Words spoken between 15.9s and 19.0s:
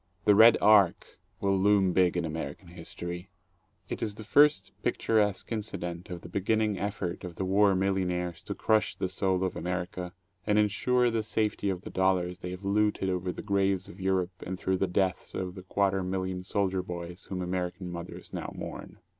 million soldier boys whom American mothers now mourn.